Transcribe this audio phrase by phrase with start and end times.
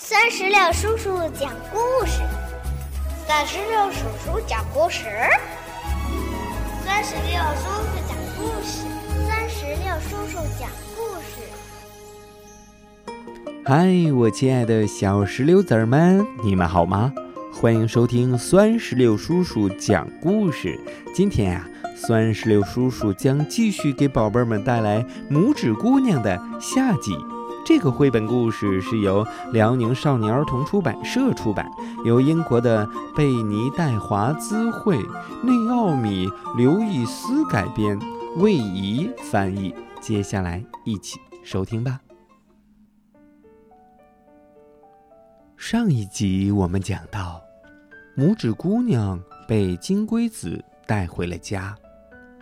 [0.00, 2.22] 三十六叔叔讲故事，
[3.26, 5.02] 三十六叔叔讲故事，
[6.86, 8.86] 三十六叔叔讲故事，
[9.26, 11.42] 三十六叔叔讲故事。
[13.66, 17.12] 嗨，我亲爱的小石榴籽儿们，你们好吗？
[17.52, 20.78] 欢迎收听酸石榴叔叔讲故事。
[21.12, 27.18] 今天呀，酸石榴叔叔将继续给宝贝们带来《拇指姑娘》的下集。
[27.68, 31.70] 这个绘本故事是由辽宁少年儿童出版社出版，
[32.02, 34.96] 由英国的贝尼戴华兹绘，
[35.42, 38.00] 内奥米刘易斯改编，
[38.38, 39.74] 魏怡翻译。
[40.00, 42.00] 接下来一起收听吧。
[45.58, 47.38] 上一集我们讲到，
[48.16, 51.76] 拇指姑娘被金龟子带回了家，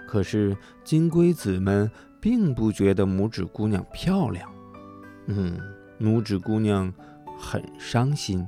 [0.06, 1.90] 可是金龟子们
[2.20, 4.48] 并不觉得拇指姑娘漂亮。
[5.26, 5.58] 嗯，
[6.00, 6.92] 拇指姑娘
[7.38, 8.46] 很伤心，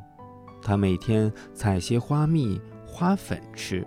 [0.63, 3.87] 她每天采些花蜜、花粉吃。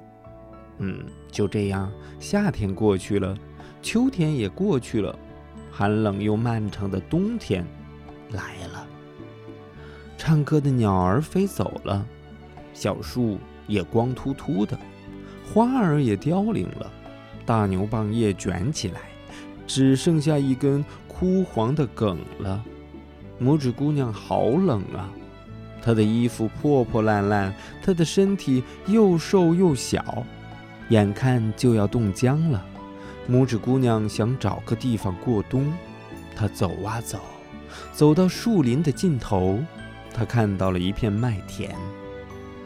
[0.78, 3.38] 嗯，就这样，夏天过去了，
[3.82, 5.18] 秋天也过去了，
[5.72, 7.66] 寒冷又漫长的冬天
[8.32, 8.88] 来了。
[10.18, 12.06] 唱歌的鸟儿飞走了，
[12.74, 14.78] 小树也光秃秃的，
[15.46, 16.92] 花儿也凋零了，
[17.46, 19.02] 大牛蒡叶卷起来，
[19.66, 22.64] 只剩下一根枯黄的梗了。
[23.42, 25.10] 拇指姑娘好冷啊，
[25.82, 30.24] 她的衣服破破烂烂，她的身体又瘦又小，
[30.90, 32.64] 眼看就要冻僵了。
[33.28, 35.74] 拇指姑娘想找个地方过冬，
[36.36, 37.20] 她走啊走，
[37.92, 39.60] 走到树林的尽头，
[40.14, 41.76] 她看到了一片麦田，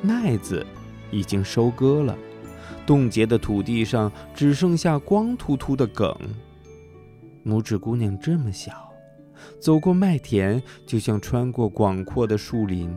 [0.02, 0.66] 麦子
[1.10, 2.18] 已经收割了，
[2.86, 6.14] 冻结的土地上只剩下光秃秃的梗。
[7.46, 8.85] 拇指姑娘这么小。
[9.60, 12.96] 走过麦田，就像穿过广阔的树林。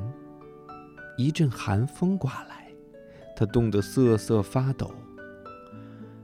[1.17, 2.69] 一阵寒风刮来，
[3.37, 4.93] 他冻得瑟瑟发抖。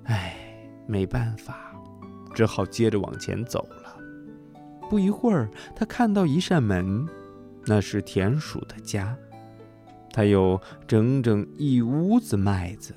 [0.04, 0.36] 唉，
[0.86, 1.74] 没办法，
[2.34, 3.96] 只好接着往前走了。
[4.88, 7.08] 不一会儿，他看到一扇门，
[7.66, 9.16] 那是田鼠的家。
[10.12, 12.94] 它有整整一屋子麦子，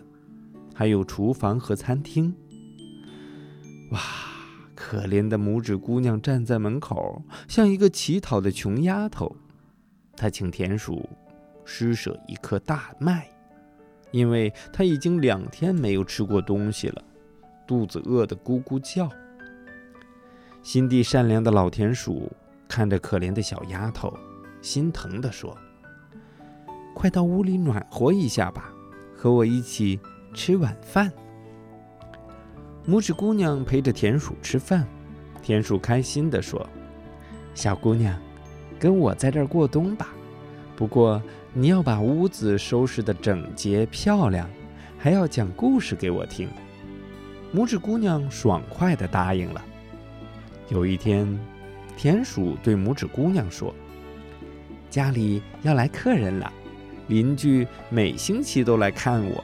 [0.76, 2.36] 还有厨房和餐厅。
[3.92, 4.00] 哇！
[4.78, 9.36] 可怜的拇指姑娘站在门口，像一个乞讨的穷丫头。
[10.16, 11.10] 她请田鼠
[11.66, 13.28] 施舍一颗大麦，
[14.12, 17.04] 因为她已经两天没有吃过东西了，
[17.66, 19.10] 肚子饿得咕咕叫。
[20.62, 22.32] 心地善良的老田鼠
[22.68, 24.16] 看着可怜的小丫头，
[24.62, 25.58] 心疼地说
[26.94, 28.72] ：“快到屋里暖和一下吧，
[29.16, 30.00] 和我一起
[30.36, 31.12] 吃晚饭。”
[32.88, 34.88] 拇指姑娘陪着田鼠吃饭，
[35.44, 36.66] 田鼠开心地说
[37.54, 38.18] ：“小姑娘，
[38.80, 40.08] 跟我在这儿过冬吧。
[40.74, 41.22] 不过
[41.54, 44.50] 你要把屋子收拾得整洁漂亮，
[44.98, 46.48] 还要讲故事给我听。”
[47.54, 49.62] 拇指姑娘爽快地答应了。
[50.70, 51.28] 有一天，
[51.98, 53.76] 田鼠对拇指姑娘说
[54.90, 56.50] ：“家里要来客人了，
[57.08, 59.44] 邻居每星期都来看我，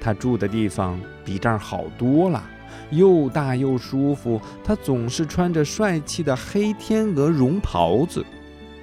[0.00, 2.42] 他住的地方比这儿好多了。”
[2.90, 8.24] 又大又舒服，她总是穿着帅气的黑天鹅绒袍子。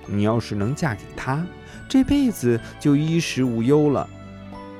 [0.07, 1.45] 你要是能嫁给他，
[1.88, 4.09] 这辈子就衣食无忧了。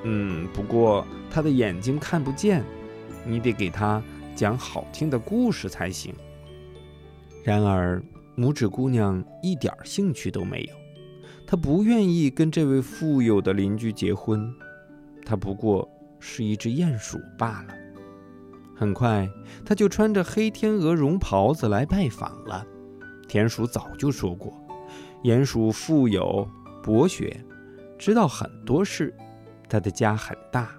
[0.04, 2.64] 嗯，不过他的眼睛看不见，
[3.24, 4.02] 你得给他
[4.36, 6.14] 讲好听的故事才行。
[7.44, 8.02] 然而，
[8.36, 10.76] 拇指姑娘一点兴趣都没有，
[11.46, 14.52] 她不愿意跟这位富有的邻居结婚，
[15.24, 15.88] 她不过
[16.20, 17.74] 是一只鼹鼠罢了。
[18.76, 19.30] 很快，
[19.66, 22.66] 他就穿着黑天鹅绒袍子来拜访了。
[23.28, 24.54] 田鼠早就说过，
[25.24, 26.48] 鼹鼠富有
[26.84, 27.44] 博学，
[27.98, 29.14] 知道很多事。
[29.70, 30.70] 他的家很大，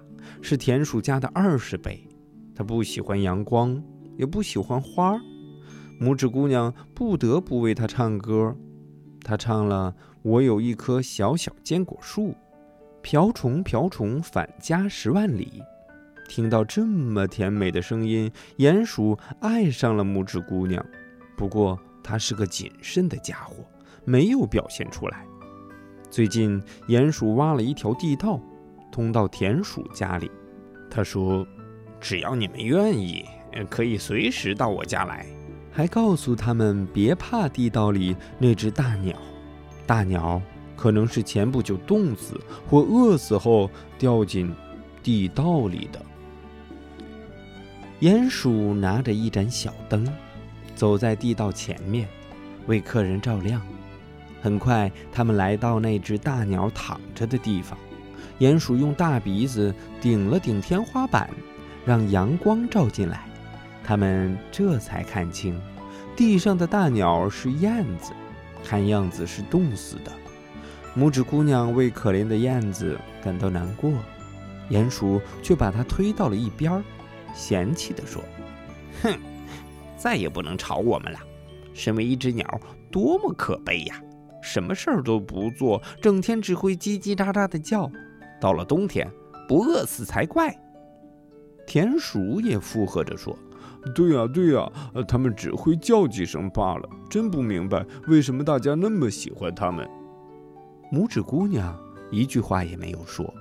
[0.41, 2.07] 是田鼠家的二十倍。
[2.53, 3.81] 他不喜欢阳光，
[4.17, 5.19] 也不喜欢花。
[5.99, 8.55] 拇指姑娘不得不为他唱歌。
[9.21, 12.35] 他唱了：“我有一棵小小坚果树，
[13.01, 15.63] 瓢虫瓢虫返家十万里。”
[16.27, 20.83] 听到这么甜美的声音，鼹鼠爱上了拇指姑娘。
[21.35, 23.55] 不过，他是个谨慎的家伙，
[24.05, 25.25] 没有表现出来。
[26.09, 28.39] 最近，鼹鼠挖了一条地道，
[28.91, 30.29] 通到田鼠家里。
[30.89, 31.45] 他说
[31.99, 33.25] ：“只要你们愿意，
[33.69, 35.25] 可以随时到我家来。”
[35.75, 39.17] 还告诉他们别怕地道里那只大鸟。
[39.87, 40.39] 大鸟
[40.77, 43.67] 可能是前不久冻死或饿死后
[43.97, 44.53] 掉进
[45.01, 45.99] 地道里的。
[48.03, 50.05] 鼹鼠拿着一盏小灯，
[50.75, 52.05] 走在地道前面，
[52.67, 53.61] 为客人照亮。
[54.41, 57.79] 很快，他们来到那只大鸟躺着的地方。
[58.39, 61.29] 鼹鼠用大鼻子顶了顶天花板，
[61.85, 63.23] 让阳光照进来。
[63.85, 65.57] 他们这才看清，
[66.13, 68.11] 地上的大鸟是燕子，
[68.65, 70.11] 看样子是冻死的。
[70.93, 73.93] 拇指姑娘为可怜的燕子感到难过，
[74.71, 76.83] 鼹鼠却把它推到了一边儿，
[77.33, 78.23] 嫌弃地说
[79.01, 79.17] ：“哼，
[79.97, 81.19] 再也不能吵我们了。
[81.73, 84.01] 身为一只鸟，多么可悲呀！
[84.41, 87.89] 什么事儿都不做，整天只会叽叽喳喳的叫。
[88.39, 89.09] 到了冬天，
[89.47, 90.53] 不饿死才怪。”
[91.65, 93.37] 田鼠也附和着说
[93.95, 94.69] ：“对呀，对呀，
[95.07, 96.89] 他们只会叫几声罢了。
[97.09, 99.89] 真不明白为什么大家那么喜欢他们。”
[100.91, 101.75] 拇指姑娘
[102.11, 103.33] 一句话也没有说，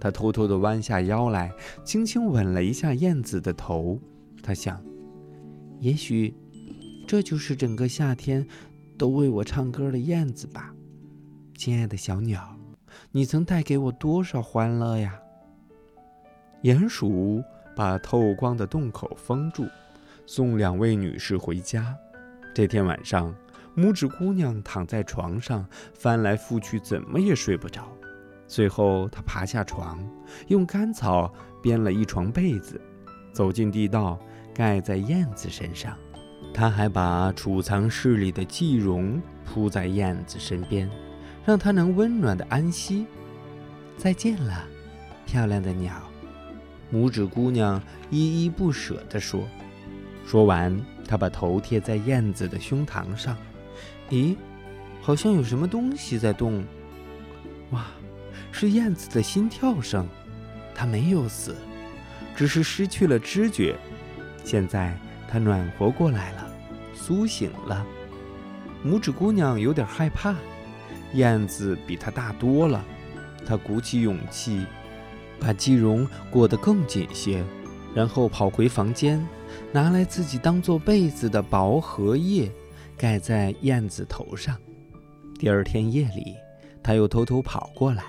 [0.00, 1.52] 他偷偷地弯下腰来，
[1.84, 4.00] 轻轻吻了一下燕子的头。
[4.42, 4.82] 他想，
[5.78, 6.34] 也许
[7.06, 8.44] 这就是整个夏天
[8.96, 10.74] 都为我唱歌的燕子吧。
[11.56, 12.56] 亲爱的小鸟，
[13.12, 15.20] 你曾带给我多少欢乐呀！
[16.62, 17.42] 鼹鼠
[17.76, 19.66] 把透光的洞口封住，
[20.26, 21.94] 送两位女士回家。
[22.54, 23.34] 这天晚上。
[23.76, 25.64] 拇指姑娘躺在床上，
[25.94, 27.86] 翻来覆去，怎么也睡不着。
[28.50, 29.96] 最后，他爬下床，
[30.48, 31.32] 用干草
[31.62, 32.80] 编了一床被子，
[33.32, 34.18] 走进地道，
[34.52, 35.96] 盖在燕子身上。
[36.52, 40.90] 他还把储藏室里的蓟绒铺在燕子身边，
[41.44, 43.06] 让它能温暖的安息。
[43.96, 44.66] 再见了，
[45.24, 45.94] 漂亮的鸟。
[46.92, 47.80] 拇指姑娘
[48.10, 49.44] 依依不舍地说。
[50.26, 50.76] 说完，
[51.06, 53.36] 她把头贴在燕子的胸膛上。
[54.10, 54.34] 咦，
[55.00, 56.64] 好像有什么东西在动。
[57.70, 57.86] 哇，
[58.60, 60.06] 是燕子的心跳声。
[60.74, 61.56] 它没有死，
[62.36, 63.74] 只是失去了知觉。
[64.44, 64.94] 现在
[65.26, 66.46] 它暖和过来了，
[66.94, 67.86] 苏醒了。
[68.84, 70.34] 拇指姑娘有点害怕，
[71.14, 72.84] 燕子比它大多了。
[73.46, 74.66] 她鼓起勇气，
[75.38, 77.42] 把鸡绒裹得更紧些，
[77.94, 79.26] 然后跑回房间，
[79.72, 82.52] 拿来自己当做被子的薄荷叶。
[82.94, 84.54] 盖在燕子头上。
[85.38, 86.36] 第二天夜里，
[86.82, 88.04] 他又偷偷跑过来。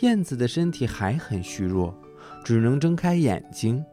[0.00, 1.94] 燕子的身体还很虚弱，
[2.42, 3.84] 只能睁开眼睛。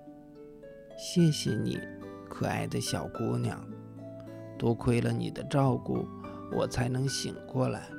[0.98, 1.78] 谢谢你，
[2.30, 3.62] 可爱的小姑娘。
[4.58, 6.08] 多亏了你的照顾，
[6.52, 7.90] 我才能醒过来。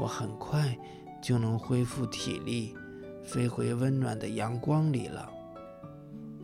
[0.00, 0.76] 我很快
[1.20, 2.74] 就能恢复体力，
[3.24, 5.28] 飞回温暖的阳光里了。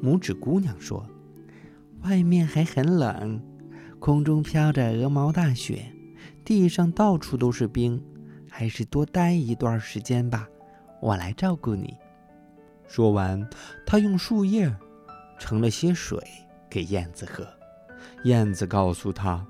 [0.02, 1.06] 拇指姑娘说
[2.02, 3.40] ：“外面还很冷。”
[4.00, 5.92] 空中飘着鹅毛大雪，
[6.44, 8.02] 地上到处都是冰，
[8.50, 10.48] 还是多待一段时间吧。
[11.02, 11.98] 我来照顾你。
[12.86, 13.44] 说完，
[13.84, 14.72] 他用树叶
[15.36, 16.16] 盛了些水
[16.70, 17.44] 给燕子喝。
[18.22, 19.44] 燕子告诉他，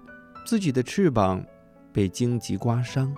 [0.46, 1.44] 自己的翅膀
[1.92, 3.14] 被荆棘刮伤，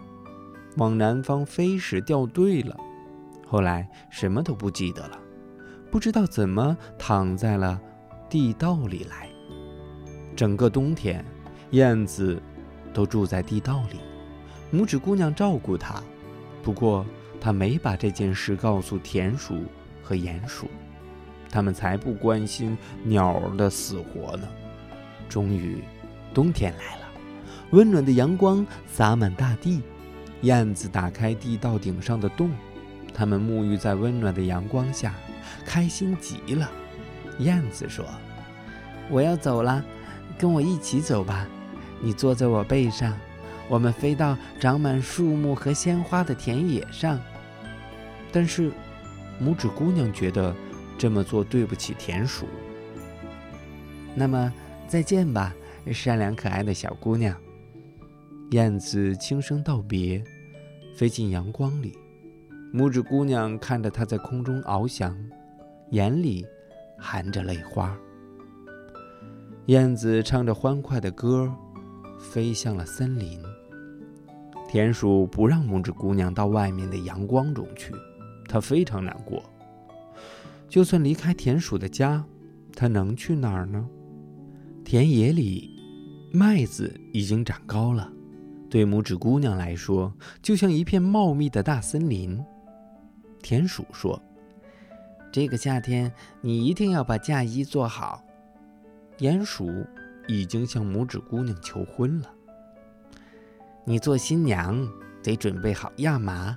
[0.79, 2.77] 往南方飞时掉队了。
[3.47, 5.17] 后来什么都不记得了，
[5.89, 7.81] 不知道怎么躺在了
[8.29, 9.29] 地道里来。
[10.35, 11.25] 整个冬天，
[11.71, 12.43] 燕子
[12.93, 14.01] 都住在地道里，
[14.77, 16.03] 拇指姑娘照顾它。
[16.65, 17.07] 不过，
[17.45, 19.65] 他没把这件事告诉田鼠
[20.03, 20.67] 和鼹鼠，
[21.51, 24.49] 他们才不关心鸟儿的死活呢。
[25.29, 25.85] 终于，
[26.33, 27.03] 冬天来了，
[27.73, 29.83] 温暖的阳光洒满大地，
[30.41, 32.51] 燕子打开地道顶上的洞，
[33.13, 35.15] 它们沐浴在温暖的阳光下，
[35.67, 36.67] 开心极了。
[37.41, 38.07] 燕子说
[39.13, 39.85] ：“我要走了。”
[40.39, 41.47] 跟我一起走吧，
[42.01, 43.15] 你坐在我背上，
[43.69, 47.21] 我们飞到长满树木和鲜花的田野上。
[48.35, 48.73] 但是，
[49.41, 50.53] 拇指姑娘觉得
[50.99, 52.47] 这么做对不起田鼠。
[54.13, 54.53] 那么，
[54.89, 55.55] 再见吧，
[55.93, 57.37] 善良可爱的小姑娘。
[58.51, 60.21] 燕子轻声道别，
[60.97, 61.97] 飞进阳光里。
[62.73, 65.17] 拇指姑娘看着它在空中翱翔，
[65.93, 66.45] 眼里
[66.99, 67.97] 含着泪花。
[69.67, 71.49] 燕子唱着欢快的歌，
[72.19, 73.41] 飞向了森林。
[74.69, 77.93] 田鼠不让拇指姑娘到外面的阳光中去，
[78.49, 79.43] 他非常难过。
[80.69, 82.25] 就算离开田鼠的家，
[82.75, 83.89] 他能去哪儿呢？
[84.85, 85.79] 田野里，
[86.33, 88.13] 麦子已经长高了，
[88.69, 92.43] 对拇指姑娘来说，就像一片茂密的大森林。
[93.41, 94.21] 田鼠说
[95.31, 98.23] ：“这个夏天，你一定要把嫁衣做好。”
[99.19, 99.71] 鼹鼠
[100.27, 102.29] 已经向拇指姑娘求婚了。
[103.85, 104.91] 你做新娘
[105.23, 106.57] 得准备好亚麻、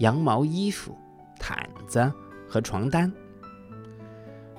[0.00, 0.94] 羊毛衣服、
[1.46, 2.12] 毯子
[2.48, 3.12] 和床单。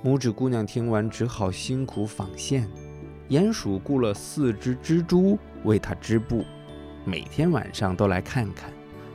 [0.02, 2.66] 拇指姑娘听完，只好辛苦纺线。
[3.28, 6.46] 鼹鼠雇了四只蜘蛛为她织布。
[7.04, 8.72] 每天晚上都来看看，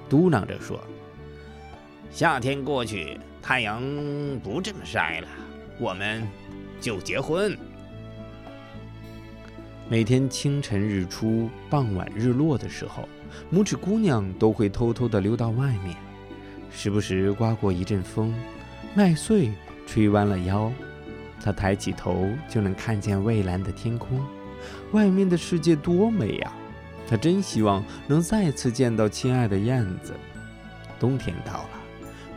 [0.06, 0.78] 嘟囔着说
[2.12, 3.82] ：“夏天过去，太阳
[4.42, 5.28] 不这么晒了，
[5.80, 6.22] 我们
[6.78, 7.56] 就结婚。”
[9.88, 13.08] 每天清晨日出、傍晚日落的时候，
[13.50, 15.96] 拇指姑娘都会偷偷地溜到外面，
[16.74, 18.34] 时不时刮过一阵风，
[18.94, 19.52] 麦穗
[19.86, 20.72] 吹弯了腰，
[21.40, 24.20] 他抬起头就能看见蔚蓝的天空，
[24.92, 26.52] 外面的世界多美呀！
[27.06, 30.14] 他真希望能再次见到亲爱的燕子。
[30.98, 31.70] 冬天到了，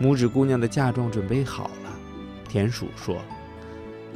[0.01, 1.99] 拇指姑娘的嫁妆准备好了，
[2.49, 3.21] 田鼠说。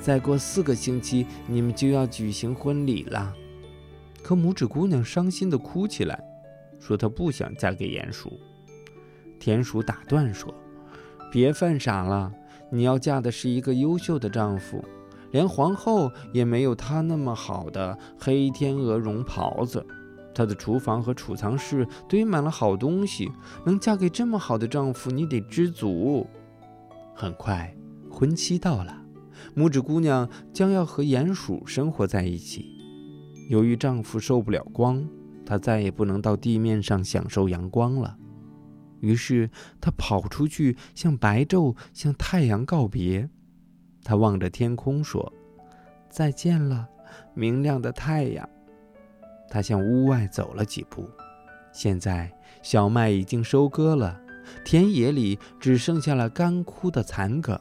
[0.01, 3.33] 再过四个星期，你们就要举行婚礼了。
[4.23, 6.19] 可拇指姑娘伤心地哭起来，
[6.79, 8.39] 说她不想嫁给鼹鼠。
[9.39, 10.53] 田鼠打断说
[11.31, 12.31] ：“别犯傻了，
[12.71, 14.83] 你要嫁的是一个优秀的丈夫，
[15.31, 19.85] 连皇后也没有他那么好的黑天鹅绒袍子。
[20.33, 23.29] 她的厨房和储藏室堆满了好东西，
[23.65, 26.27] 能嫁给这么好的丈夫，你得知足。”
[27.15, 27.75] 很快，
[28.09, 29.01] 婚期到了。
[29.55, 32.65] 拇指姑娘将要和鼹鼠生活在一起。
[33.49, 35.05] 由于丈夫受不了光，
[35.45, 38.15] 她再也不能到地面上享受阳光了。
[38.99, 43.29] 于是他跑出去，向白昼、向太阳告别。
[44.03, 45.33] 他望着天空说
[46.09, 46.87] ：“再见了，
[47.33, 48.47] 明亮的太阳。”
[49.49, 51.09] 他向屋外走了几步。
[51.71, 52.31] 现在
[52.63, 54.19] 小麦已经收割了，
[54.63, 57.59] 田野里只剩下了干枯的残梗。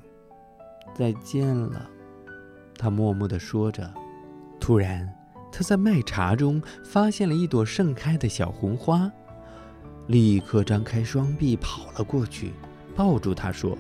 [0.95, 1.89] 再见了，
[2.77, 3.93] 他默默地说着。
[4.59, 5.09] 突然，
[5.53, 9.11] 他在麦茬中发现了一朵盛开的小红花，
[10.09, 12.53] 立刻张开双臂跑了过去，
[12.97, 13.79] 抱住他说：“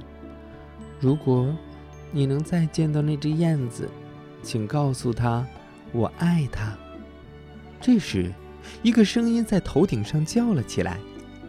[1.00, 1.52] 如果
[2.12, 3.88] 你能再见到那只燕子，
[4.42, 5.44] 请告诉他
[5.92, 6.76] 我爱它。”
[7.80, 8.32] 这时，
[8.82, 10.98] 一个声音在头顶上叫了起来：“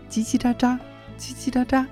[0.09, 0.79] 叽叽喳喳，
[1.17, 1.85] 叽叽喳喳。”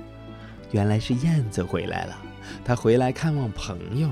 [0.72, 2.18] 原来是燕子回来了。
[2.64, 4.10] 他回来看望朋友。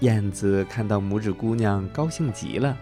[0.00, 2.76] 燕子看到拇指姑娘，高兴极了。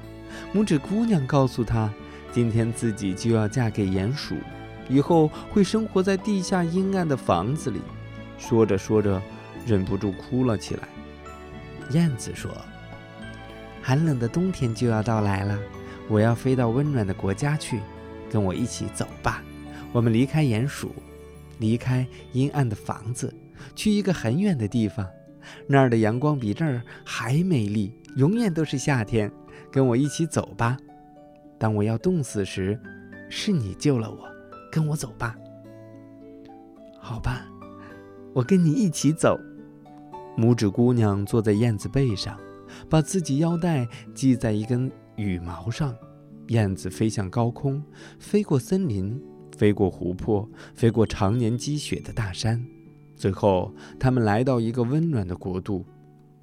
[0.54, 1.92] 拇指姑娘告诉他，
[2.32, 4.36] 今天自己就要嫁给鼹鼠，
[4.88, 7.80] 以后会生活在地下阴暗的房子里。
[8.38, 9.20] 说着说着，
[9.66, 10.88] 忍不住哭了起来。
[11.90, 12.50] 燕子说
[13.82, 15.58] ：“寒冷的冬天就要到来了，
[16.08, 17.80] 我要飞到温暖的国家去，
[18.30, 19.42] 跟我一起走吧。
[19.92, 20.94] 我们离开鼹鼠，
[21.58, 23.34] 离开阴暗的房子。”
[23.74, 25.04] 去一个很远的地方，
[25.66, 29.30] 那儿的阳光比这儿还美丽，永远都是夏天。
[29.72, 30.76] 跟我一起走吧。
[31.58, 32.78] 当我要冻死时，
[33.28, 34.28] 是你救了我。
[34.70, 35.34] 跟我走吧。
[37.00, 37.46] 好吧，
[38.34, 39.40] 我跟你一起走。
[40.36, 42.38] 拇指姑娘坐在燕子背上，
[42.88, 45.96] 把自己腰带系在一根羽毛上。
[46.48, 47.82] 燕子飞向高空，
[48.18, 49.18] 飞过森林，
[49.56, 52.62] 飞过湖泊，飞过常年积雪的大山。
[53.16, 55.84] 最后，他们来到一个温暖的国度，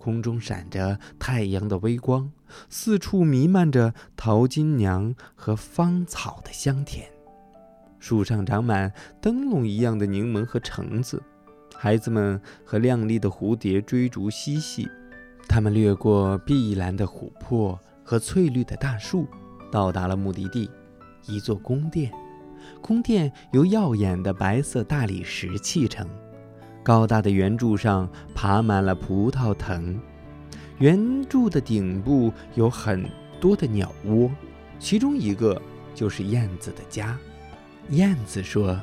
[0.06, 2.32] 空中闪着太阳的微光，
[2.70, 7.10] 四处弥漫着桃金娘和芳草的香甜，
[7.98, 11.20] 树上长满灯笼一样的柠檬和橙子，
[11.76, 14.88] 孩子们和亮丽的蝴蝶追逐嬉戏。
[15.48, 19.28] 他们掠过碧蓝的琥珀和翠绿的大树，
[19.72, 20.70] 到达了目的地——
[21.26, 22.12] 一座宫殿。
[22.80, 26.08] 宫殿由耀眼的白色大理石砌成。
[26.86, 30.00] 高大的圆柱上爬满了葡萄藤，
[30.78, 33.10] 圆柱的顶部有很
[33.42, 34.30] 多的鸟窝，
[34.78, 35.60] 其中一个
[35.96, 37.18] 就是燕子的家。
[37.90, 38.80] 燕子说：“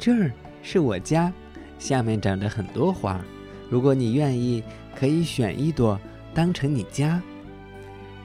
[0.00, 0.32] 这儿
[0.62, 1.30] 是我家，
[1.78, 3.20] 下面长着很多花，
[3.68, 4.64] 如果你愿意，
[4.98, 6.00] 可以选一朵
[6.32, 7.20] 当成你家。”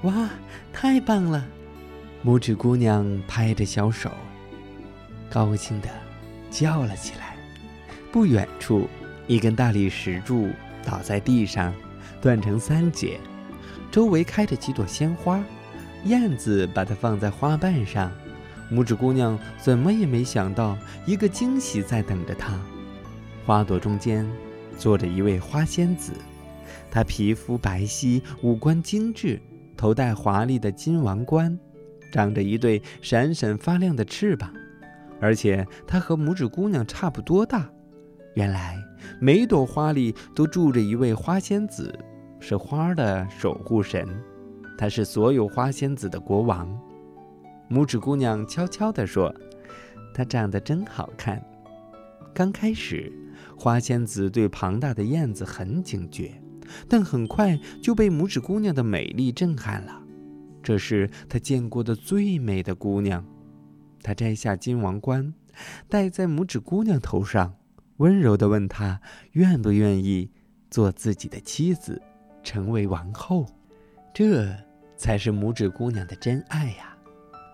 [0.04, 0.30] 哇，
[0.72, 1.46] 太棒了！
[2.24, 4.10] 拇指姑娘拍着小手，
[5.30, 5.90] 高兴地
[6.50, 7.36] 叫了起来。
[8.10, 8.88] 不远处。
[9.28, 10.50] 一根大理石柱
[10.86, 11.74] 倒在地上，
[12.22, 13.20] 断成三截，
[13.92, 15.44] 周围开着几朵鲜花。
[16.06, 18.10] 燕子把它放在花瓣上，
[18.72, 22.58] 拇指姑娘怎么也没想到，一个惊喜在等着她。
[23.46, 24.26] 花朵中间
[24.78, 26.14] 坐着一位花仙子，
[26.90, 29.42] 她皮肤白皙，五官精致，
[29.76, 31.58] 头戴华丽的金王冠，
[32.14, 34.54] 长着一对闪闪发亮的翅膀，
[35.20, 37.70] 而且她和拇指姑娘差不多大。
[38.36, 38.77] 原来。
[39.20, 41.98] 每朵花里都住着一位花仙子，
[42.40, 44.08] 是花的守护神。
[44.78, 46.70] 他是所有花仙子的国王。
[47.70, 49.34] 拇指姑娘悄悄地说
[50.14, 51.44] ：“她长得真好看。”
[52.34, 53.12] 刚开始，
[53.58, 56.40] 花仙子对庞大的燕子很警觉，
[56.88, 60.04] 但很快就被拇指姑娘的美丽震撼了。
[60.62, 63.26] 这是她见过的最美的姑娘。
[64.04, 65.34] 她摘下金王冠，
[65.90, 67.56] 戴在拇指姑娘头上，
[67.98, 69.00] 温柔地问她
[69.34, 70.32] 愿不愿意
[70.70, 72.02] 做自己的妻子，
[72.44, 73.46] 成为王后。
[74.14, 74.52] 这
[74.96, 76.98] 才是拇指姑娘的真爱呀！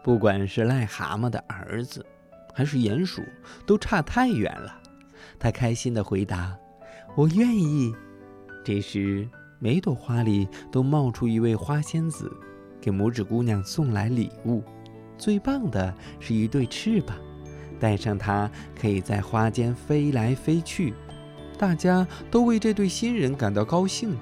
[0.03, 2.05] 不管是癞蛤蟆的儿子，
[2.53, 3.21] 还是鼹鼠，
[3.65, 4.81] 都差太远了。
[5.39, 6.57] 他开心地回答
[7.15, 7.93] ：“我愿意。”
[8.63, 9.27] 这时，
[9.59, 12.31] 每朵花里都冒出一位花仙子，
[12.79, 14.63] 给拇指姑娘送来礼物。
[15.17, 17.17] 最棒的是一对翅膀，
[17.83, 18.49] 带上它
[18.79, 20.93] 可以在花间飞来飞去。
[21.57, 24.15] 大家都为这对新人感到高兴。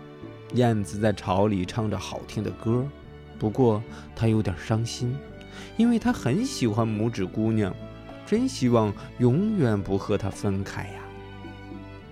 [0.55, 2.83] 燕子在巢里唱着好听的歌，
[3.37, 3.83] 不过
[4.15, 5.15] 它有点伤心，
[5.77, 7.71] 因为它很喜欢拇指姑娘，
[8.25, 10.99] 真希望永远不和她分开呀。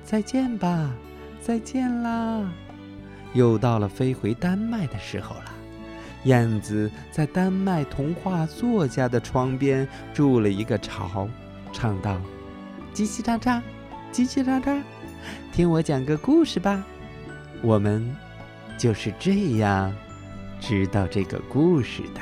[0.03, 0.93] 再见吧，
[1.41, 2.47] 再见啦！
[3.33, 5.58] 又到了飞回丹麦的时候了。
[6.25, 11.27] 燕子在丹麦童话作家的窗边筑了一个巢，
[11.71, 12.19] 唱道
[12.93, 13.61] ：“叽叽喳喳，
[14.11, 14.81] 叽叽喳喳，
[15.53, 16.85] 听我讲个故事吧。”
[17.63, 18.15] 我们
[18.77, 19.93] 就是这样
[20.59, 22.21] 知道这个故事的。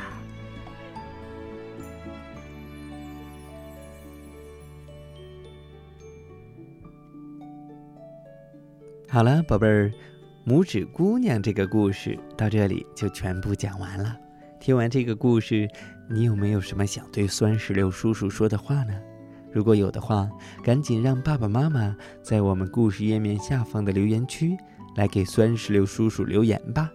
[9.09, 9.91] 好了，宝贝儿。
[10.47, 14.17] 拇指姑娘这个故事到这里就全部讲完了。
[14.61, 15.67] 听完这个故事，
[16.09, 18.93] 你有没有什么想对酸石榴叔叔说的话呢？
[19.51, 20.29] 如果有的话，
[20.63, 24.55] 赶紧让爸爸妈妈在我们故事页面下方的留言区
[24.95, 26.89] 来给酸石榴叔叔留言吧。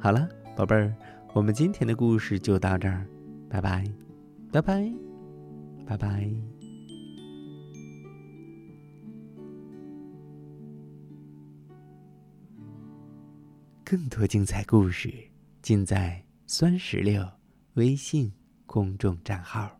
[0.00, 0.90] 好了，宝贝儿，
[1.34, 3.06] 我们今天的故事就到这儿，
[3.50, 3.84] 拜拜，
[4.50, 4.90] 拜拜，
[5.86, 6.53] 拜拜。
[13.84, 15.12] 更多精彩故事
[15.60, 17.22] 尽在酸石榴
[17.74, 18.32] 微信
[18.64, 19.78] 公众账号。